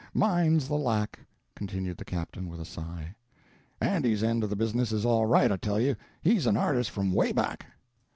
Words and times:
Mine's 0.15 0.67
the 0.67 0.77
lack," 0.79 1.19
continued 1.55 1.97
the 1.97 2.05
captain 2.05 2.47
with 2.49 2.59
a 2.59 2.65
sigh, 2.65 3.13
"Andy's 3.79 4.23
end 4.23 4.43
of 4.43 4.49
the 4.49 4.55
business 4.55 4.91
is 4.91 5.05
all 5.05 5.27
right 5.27 5.51
I 5.51 5.57
tell 5.57 5.79
you 5.79 5.95
he's 6.23 6.47
an 6.47 6.57
artist 6.57 6.89
from 6.89 7.13
way 7.13 7.31
back!" 7.31 7.67